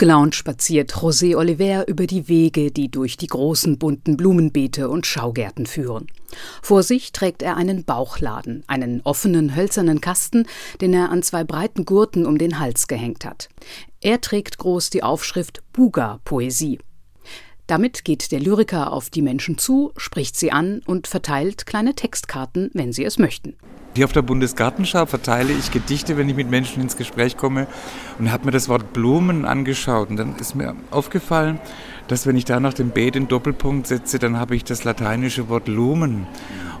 gelaunt 0.00 0.34
spaziert 0.34 0.94
José 0.94 1.36
Oliver 1.36 1.86
über 1.86 2.06
die 2.06 2.26
Wege, 2.26 2.70
die 2.70 2.90
durch 2.90 3.18
die 3.18 3.26
großen 3.26 3.76
bunten 3.76 4.16
Blumenbeete 4.16 4.88
und 4.88 5.06
Schaugärten 5.06 5.66
führen. 5.66 6.06
Vor 6.62 6.82
sich 6.82 7.12
trägt 7.12 7.42
er 7.42 7.58
einen 7.58 7.84
Bauchladen, 7.84 8.64
einen 8.66 9.02
offenen 9.02 9.54
hölzernen 9.54 10.00
Kasten, 10.00 10.46
den 10.80 10.94
er 10.94 11.10
an 11.10 11.22
zwei 11.22 11.44
breiten 11.44 11.84
Gurten 11.84 12.24
um 12.24 12.38
den 12.38 12.58
Hals 12.58 12.88
gehängt 12.88 13.26
hat. 13.26 13.50
Er 14.00 14.22
trägt 14.22 14.56
groß 14.56 14.88
die 14.88 15.02
Aufschrift 15.02 15.62
Buga 15.74 16.18
Poesie. 16.24 16.78
Damit 17.70 18.04
geht 18.04 18.32
der 18.32 18.40
Lyriker 18.40 18.92
auf 18.92 19.10
die 19.10 19.22
Menschen 19.22 19.56
zu, 19.56 19.92
spricht 19.96 20.34
sie 20.36 20.50
an 20.50 20.82
und 20.86 21.06
verteilt 21.06 21.66
kleine 21.66 21.94
Textkarten, 21.94 22.72
wenn 22.74 22.92
sie 22.92 23.04
es 23.04 23.16
möchten. 23.16 23.54
Hier 23.94 24.06
auf 24.06 24.12
der 24.12 24.22
Bundesgartenschau 24.22 25.06
verteile 25.06 25.52
ich 25.52 25.70
Gedichte, 25.70 26.16
wenn 26.16 26.28
ich 26.28 26.34
mit 26.34 26.50
Menschen 26.50 26.82
ins 26.82 26.96
Gespräch 26.96 27.36
komme 27.36 27.68
und 28.18 28.32
habe 28.32 28.46
mir 28.46 28.50
das 28.50 28.68
Wort 28.68 28.92
Blumen 28.92 29.44
angeschaut. 29.44 30.10
Und 30.10 30.16
dann 30.16 30.34
ist 30.34 30.56
mir 30.56 30.74
aufgefallen, 30.90 31.60
dass 32.08 32.26
wenn 32.26 32.36
ich 32.36 32.44
da 32.44 32.58
nach 32.58 32.74
dem 32.74 32.90
B 32.90 33.12
den 33.12 33.28
Doppelpunkt 33.28 33.86
setze, 33.86 34.18
dann 34.18 34.36
habe 34.36 34.56
ich 34.56 34.64
das 34.64 34.82
lateinische 34.82 35.48
Wort 35.48 35.68
Lumen. 35.68 36.26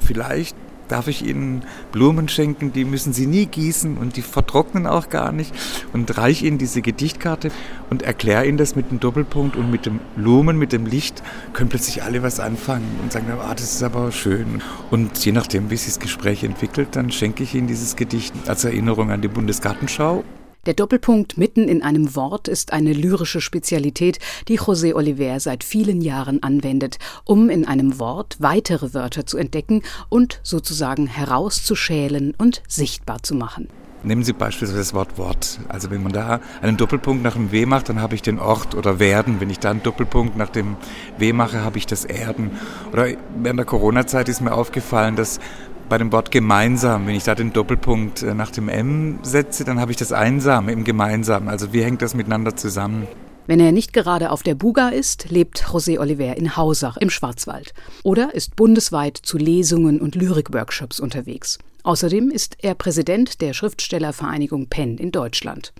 Vielleicht 0.00 0.56
darf 0.88 1.08
ich 1.08 1.24
Ihnen 1.24 1.62
Blumen 1.92 2.28
schenken, 2.28 2.72
die 2.72 2.84
müssen 2.84 3.12
Sie 3.12 3.26
nie 3.26 3.46
gießen 3.46 3.96
und 3.96 4.16
die 4.16 4.22
vertrocknen 4.22 4.86
auch 4.86 5.08
gar 5.08 5.32
nicht. 5.32 5.54
Und 5.92 6.16
reiche 6.18 6.46
Ihnen 6.46 6.58
diese 6.58 6.82
Gedichtkarte 6.82 7.50
und 7.90 8.02
erkläre 8.02 8.46
Ihnen 8.46 8.58
das 8.58 8.76
mit 8.76 8.90
dem 8.90 9.00
Doppelpunkt 9.00 9.56
und 9.56 9.70
mit 9.70 9.86
dem 9.86 10.00
Lumen, 10.16 10.58
mit 10.58 10.72
dem 10.72 10.86
Licht, 10.86 11.22
können 11.52 11.68
plötzlich 11.68 12.02
alle 12.02 12.22
was 12.22 12.40
anfangen 12.40 12.98
und 13.02 13.12
sagen, 13.12 13.26
ah, 13.40 13.54
das 13.54 13.74
ist 13.74 13.82
aber 13.82 14.12
schön. 14.12 14.62
Und 14.90 15.24
je 15.24 15.32
nachdem, 15.32 15.70
wie 15.70 15.76
sich 15.76 15.94
das 15.94 16.00
Gespräch 16.00 16.44
entwickelt, 16.44 16.88
dann 16.92 17.10
schenke 17.10 17.42
ich 17.42 17.54
Ihnen 17.54 17.66
dieses 17.66 17.96
Gedicht 17.96 18.34
als 18.46 18.64
Erinnerung 18.64 19.10
an 19.10 19.20
die 19.20 19.28
Bundesgartenschau 19.28 20.24
der 20.68 20.74
Doppelpunkt 20.74 21.38
mitten 21.38 21.66
in 21.66 21.82
einem 21.82 22.14
Wort 22.14 22.46
ist 22.46 22.74
eine 22.74 22.92
lyrische 22.92 23.40
Spezialität, 23.40 24.18
die 24.48 24.60
José 24.60 24.94
Oliver 24.94 25.40
seit 25.40 25.64
vielen 25.64 26.02
Jahren 26.02 26.42
anwendet, 26.42 26.98
um 27.24 27.48
in 27.48 27.66
einem 27.66 27.98
Wort 27.98 28.36
weitere 28.38 28.92
Wörter 28.92 29.24
zu 29.24 29.38
entdecken 29.38 29.82
und 30.10 30.40
sozusagen 30.42 31.06
herauszuschälen 31.06 32.34
und 32.36 32.62
sichtbar 32.68 33.22
zu 33.22 33.34
machen. 33.34 33.68
Nehmen 34.02 34.22
Sie 34.22 34.34
beispielsweise 34.34 34.78
das 34.78 34.92
Wort 34.92 35.16
Wort. 35.16 35.58
Also 35.68 35.90
wenn 35.90 36.02
man 36.02 36.12
da 36.12 36.40
einen 36.60 36.76
Doppelpunkt 36.76 37.22
nach 37.22 37.32
dem 37.32 37.50
W 37.50 37.64
macht, 37.64 37.88
dann 37.88 38.02
habe 38.02 38.14
ich 38.14 38.20
den 38.20 38.38
Ort 38.38 38.74
oder 38.74 38.98
Werden. 38.98 39.40
Wenn 39.40 39.48
ich 39.48 39.60
da 39.60 39.70
einen 39.70 39.82
Doppelpunkt 39.82 40.36
nach 40.36 40.50
dem 40.50 40.76
W 41.16 41.32
mache, 41.32 41.64
habe 41.64 41.78
ich 41.78 41.86
das 41.86 42.04
Erden. 42.04 42.50
Oder 42.92 43.14
während 43.38 43.58
der 43.58 43.66
Corona-Zeit 43.66 44.28
ist 44.28 44.42
mir 44.42 44.52
aufgefallen, 44.52 45.16
dass 45.16 45.40
bei 45.88 45.98
dem 45.98 46.12
Wort 46.12 46.30
gemeinsam, 46.30 47.06
wenn 47.06 47.14
ich 47.14 47.24
da 47.24 47.34
den 47.34 47.52
Doppelpunkt 47.52 48.22
äh, 48.22 48.34
nach 48.34 48.50
dem 48.50 48.68
M 48.68 49.18
setze, 49.22 49.64
dann 49.64 49.80
habe 49.80 49.90
ich 49.90 49.96
das 49.96 50.12
Einsame 50.12 50.72
im 50.72 50.84
Gemeinsamen. 50.84 51.48
Also 51.48 51.72
wie 51.72 51.82
hängt 51.82 52.02
das 52.02 52.14
miteinander 52.14 52.56
zusammen? 52.56 53.06
Wenn 53.46 53.60
er 53.60 53.72
nicht 53.72 53.94
gerade 53.94 54.30
auf 54.30 54.42
der 54.42 54.54
Buga 54.54 54.90
ist, 54.90 55.30
lebt 55.30 55.64
José 55.64 55.98
Oliver 55.98 56.36
in 56.36 56.56
Hausach 56.56 56.98
im 56.98 57.08
Schwarzwald 57.08 57.72
oder 58.02 58.34
ist 58.34 58.56
bundesweit 58.56 59.16
zu 59.16 59.38
Lesungen 59.38 60.02
und 60.02 60.14
Lyrikworkshops 60.14 61.00
unterwegs. 61.00 61.58
Außerdem 61.82 62.30
ist 62.30 62.58
er 62.60 62.74
Präsident 62.74 63.40
der 63.40 63.54
Schriftstellervereinigung 63.54 64.66
Penn 64.66 64.98
in 64.98 65.12
Deutschland. 65.12 65.72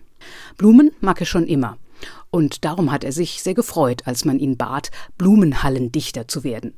Blumen 0.56 0.92
mag 1.00 1.20
er 1.20 1.26
schon 1.26 1.46
immer. 1.46 1.76
Und 2.30 2.64
darum 2.64 2.90
hat 2.90 3.04
er 3.04 3.12
sich 3.12 3.42
sehr 3.42 3.54
gefreut, 3.54 4.02
als 4.06 4.24
man 4.24 4.38
ihn 4.38 4.56
bat, 4.56 4.90
Blumenhallendichter 5.18 6.26
zu 6.26 6.44
werden. 6.44 6.74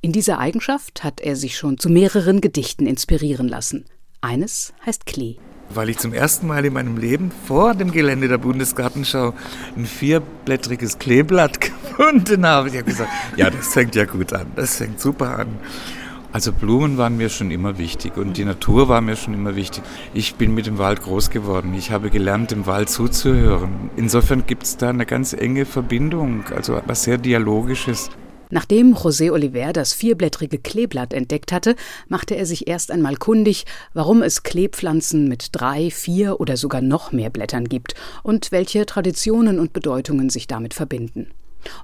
In 0.00 0.12
dieser 0.12 0.38
Eigenschaft 0.38 1.04
hat 1.04 1.20
er 1.20 1.36
sich 1.36 1.56
schon 1.56 1.78
zu 1.78 1.88
mehreren 1.88 2.40
Gedichten 2.40 2.86
inspirieren 2.86 3.48
lassen. 3.48 3.84
Eines 4.20 4.72
heißt 4.86 5.06
Klee. 5.06 5.36
Weil 5.70 5.88
ich 5.88 5.98
zum 5.98 6.12
ersten 6.12 6.46
Mal 6.46 6.64
in 6.64 6.72
meinem 6.74 6.96
Leben 6.96 7.30
vor 7.46 7.74
dem 7.74 7.90
Gelände 7.90 8.28
der 8.28 8.38
Bundesgartenschau 8.38 9.34
ein 9.76 9.86
vierblättriges 9.86 10.98
Kleeblatt 10.98 11.60
gefunden 11.60 12.46
habe. 12.46 12.68
Ich 12.68 12.74
habe 12.74 12.84
gesagt, 12.84 13.10
ja, 13.36 13.50
das 13.50 13.72
fängt 13.72 13.94
ja 13.94 14.04
gut 14.04 14.32
an, 14.32 14.46
das 14.56 14.76
fängt 14.76 15.00
super 15.00 15.38
an. 15.38 15.48
Also 16.32 16.52
Blumen 16.52 16.98
waren 16.98 17.16
mir 17.16 17.28
schon 17.28 17.52
immer 17.52 17.78
wichtig 17.78 18.16
und 18.16 18.36
die 18.36 18.44
Natur 18.44 18.88
war 18.88 19.00
mir 19.00 19.14
schon 19.14 19.34
immer 19.34 19.54
wichtig. 19.54 19.84
Ich 20.14 20.34
bin 20.34 20.52
mit 20.52 20.66
dem 20.66 20.78
Wald 20.78 21.00
groß 21.00 21.30
geworden. 21.30 21.74
Ich 21.74 21.92
habe 21.92 22.10
gelernt, 22.10 22.50
dem 22.50 22.66
Wald 22.66 22.88
zuzuhören. 22.88 23.90
Insofern 23.94 24.44
gibt 24.44 24.64
es 24.64 24.76
da 24.76 24.88
eine 24.88 25.06
ganz 25.06 25.32
enge 25.32 25.64
Verbindung, 25.64 26.42
also 26.52 26.80
was 26.86 27.04
sehr 27.04 27.18
Dialogisches. 27.18 28.10
Nachdem 28.50 28.94
José 28.94 29.30
Oliver 29.30 29.72
das 29.72 29.92
vierblättrige 29.92 30.58
Kleeblatt 30.58 31.12
entdeckt 31.12 31.52
hatte, 31.52 31.76
machte 32.08 32.36
er 32.36 32.46
sich 32.46 32.68
erst 32.68 32.90
einmal 32.90 33.16
kundig, 33.16 33.64
warum 33.92 34.22
es 34.22 34.42
Kleepflanzen 34.42 35.28
mit 35.28 35.48
drei, 35.52 35.90
vier 35.90 36.40
oder 36.40 36.56
sogar 36.56 36.80
noch 36.80 37.12
mehr 37.12 37.30
Blättern 37.30 37.68
gibt 37.68 37.94
und 38.22 38.52
welche 38.52 38.86
Traditionen 38.86 39.58
und 39.58 39.72
Bedeutungen 39.72 40.30
sich 40.30 40.46
damit 40.46 40.74
verbinden. 40.74 41.30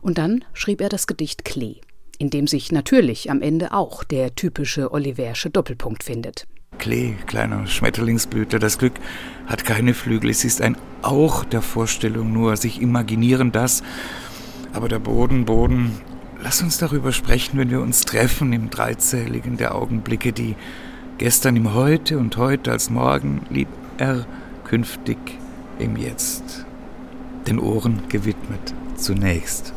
Und 0.03 0.19
dann 0.19 0.45
schrieb 0.53 0.81
er 0.81 0.89
das 0.89 1.07
Gedicht 1.07 1.45
Klee, 1.45 1.77
in 2.19 2.31
dem 2.31 2.47
sich 2.47 2.71
natürlich 2.73 3.31
am 3.31 3.43
Ende 3.43 3.73
auch 3.73 4.05
der 4.05 4.35
typische 4.35 4.93
Oliversche 4.93 5.51
Doppelpunkt 5.51 6.05
findet. 6.05 6.47
Klee, 6.79 7.15
kleiner 7.27 7.67
Schmetterlingsblüter, 7.67 8.59
das 8.59 8.79
Glück 8.79 8.95
hat 9.47 9.65
keine 9.65 9.93
Flügel, 9.93 10.31
es 10.31 10.45
ist 10.45 10.63
ein 10.63 10.77
Auch 11.03 11.45
der 11.45 11.63
Vorstellung 11.63 12.33
nur, 12.33 12.57
sich 12.57 12.81
imaginieren 12.81 13.53
das, 13.53 13.83
aber 14.73 14.89
der 14.89 14.99
Boden, 14.99 15.45
Boden, 15.45 15.93
Lass 16.43 16.63
uns 16.63 16.79
darüber 16.79 17.13
sprechen, 17.13 17.59
wenn 17.59 17.71
wir 17.71 17.81
uns 17.81 18.07
treffen 18.07 18.53
im 18.55 18.71
Dreizähligen 18.71 19.59
der 19.59 19.75
Augenblicke, 19.75 20.33
die 20.33 20.57
gestern 21.19 21.55
im 21.57 21.75
Heute 21.75 22.19
und 22.19 22.39
heute 22.39 22.73
als 22.73 22.89
morgen 22.89 23.43
lieb 23.51 23.69
er 23.99 24.27
künftig 24.65 25.19
im 25.79 25.97
Jetzt, 25.97 26.65
den 27.47 27.59
Ohren 27.59 28.03
gewidmet 28.09 28.75
zunächst. 28.97 29.75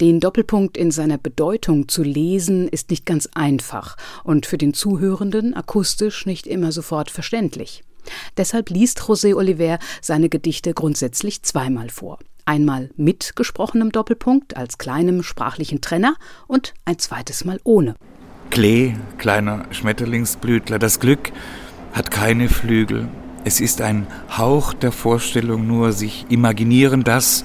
Den 0.00 0.18
Doppelpunkt 0.18 0.76
in 0.76 0.90
seiner 0.90 1.18
Bedeutung 1.18 1.86
zu 1.86 2.02
lesen 2.02 2.66
ist 2.66 2.90
nicht 2.90 3.06
ganz 3.06 3.28
einfach 3.34 3.96
und 4.24 4.46
für 4.46 4.58
den 4.58 4.74
Zuhörenden 4.74 5.54
akustisch 5.54 6.26
nicht 6.26 6.46
immer 6.46 6.72
sofort 6.72 7.10
verständlich. 7.10 7.84
Deshalb 8.36 8.70
liest 8.70 9.00
José 9.00 9.34
Oliver 9.34 9.78
seine 10.00 10.28
Gedichte 10.28 10.74
grundsätzlich 10.74 11.42
zweimal 11.42 11.88
vor. 11.90 12.18
Einmal 12.44 12.90
mit 12.96 13.36
gesprochenem 13.36 13.92
Doppelpunkt 13.92 14.56
als 14.56 14.78
kleinem 14.78 15.22
sprachlichen 15.22 15.80
Trenner 15.80 16.16
und 16.46 16.74
ein 16.84 16.98
zweites 16.98 17.44
Mal 17.44 17.60
ohne. 17.64 17.94
Klee, 18.50 18.94
kleiner 19.18 19.66
Schmetterlingsblütler, 19.70 20.78
das 20.78 20.98
Glück 20.98 21.30
hat 21.92 22.10
keine 22.10 22.48
Flügel. 22.48 23.08
Es 23.44 23.60
ist 23.60 23.80
ein 23.80 24.06
Hauch 24.36 24.74
der 24.74 24.92
Vorstellung 24.92 25.66
nur, 25.66 25.92
sich 25.92 26.26
imaginieren 26.28 27.04
das, 27.04 27.44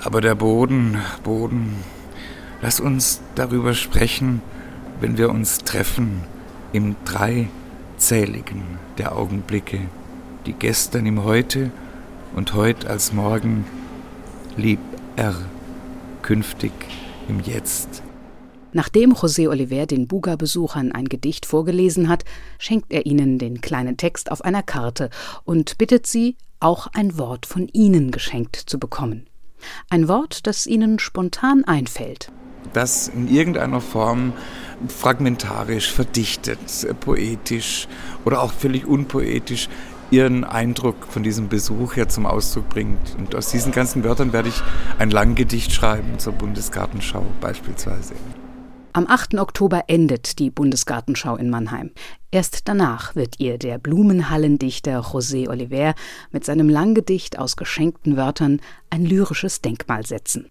aber 0.00 0.20
der 0.20 0.34
Boden, 0.34 0.98
Boden, 1.22 1.76
lass 2.62 2.80
uns 2.80 3.20
darüber 3.34 3.74
sprechen, 3.74 4.40
wenn 5.00 5.18
wir 5.18 5.30
uns 5.30 5.58
treffen 5.58 6.22
im 6.72 6.96
Dreizähligen 7.98 8.78
der 8.96 9.16
Augenblicke, 9.16 9.80
die 10.46 10.52
gestern 10.52 11.04
im 11.04 11.24
Heute 11.24 11.72
und 12.36 12.54
heut 12.54 12.86
als 12.86 13.12
morgen 13.12 13.66
lieb 14.56 14.78
er 15.16 15.34
künftig 16.22 16.70
im 17.28 17.40
Jetzt. 17.40 18.04
Nachdem 18.72 19.14
José 19.14 19.48
Oliver 19.48 19.86
den 19.86 20.06
Buga-Besuchern 20.06 20.92
ein 20.92 21.06
Gedicht 21.06 21.44
vorgelesen 21.44 22.08
hat, 22.08 22.24
schenkt 22.60 22.92
er 22.92 23.04
ihnen 23.04 23.40
den 23.40 23.60
kleinen 23.62 23.96
Text 23.96 24.30
auf 24.30 24.44
einer 24.44 24.62
Karte 24.62 25.10
und 25.44 25.76
bittet 25.76 26.06
sie, 26.06 26.36
auch 26.60 26.86
ein 26.94 27.18
Wort 27.18 27.46
von 27.46 27.66
ihnen 27.72 28.12
geschenkt 28.12 28.54
zu 28.54 28.78
bekommen. 28.78 29.26
Ein 29.90 30.06
Wort, 30.06 30.46
das 30.46 30.68
ihnen 30.68 31.00
spontan 31.00 31.64
einfällt. 31.64 32.30
Das 32.74 33.08
in 33.08 33.26
irgendeiner 33.26 33.80
Form 33.80 34.34
fragmentarisch, 34.86 35.92
verdichtet, 35.92 36.58
poetisch 37.00 37.88
oder 38.24 38.42
auch 38.42 38.52
völlig 38.52 38.86
unpoetisch 38.86 39.68
ihren 40.10 40.44
Eindruck 40.44 41.06
von 41.06 41.22
diesem 41.22 41.48
Besuch 41.48 41.94
hier 41.94 42.08
zum 42.08 42.26
Ausdruck 42.26 42.68
bringt. 42.68 43.16
Und 43.18 43.34
aus 43.34 43.50
diesen 43.50 43.72
ganzen 43.72 44.04
Wörtern 44.04 44.32
werde 44.32 44.48
ich 44.48 44.62
ein 44.98 45.10
Langgedicht 45.10 45.72
schreiben 45.72 46.18
zur 46.18 46.32
Bundesgartenschau 46.32 47.24
beispielsweise. 47.40 48.14
Am 48.94 49.06
8. 49.06 49.38
Oktober 49.38 49.84
endet 49.86 50.38
die 50.38 50.50
Bundesgartenschau 50.50 51.36
in 51.36 51.50
Mannheim. 51.50 51.92
Erst 52.30 52.66
danach 52.66 53.14
wird 53.14 53.38
ihr 53.38 53.58
der 53.58 53.78
Blumenhallendichter 53.78 55.00
José 55.00 55.48
Oliver 55.48 55.94
mit 56.32 56.44
seinem 56.44 56.68
Langgedicht 56.68 57.38
aus 57.38 57.56
geschenkten 57.56 58.16
Wörtern 58.16 58.60
ein 58.90 59.04
lyrisches 59.04 59.60
Denkmal 59.60 60.06
setzen. 60.06 60.50